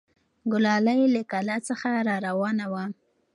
[0.51, 2.83] ګلالۍ له کلا څخه راروانه وه.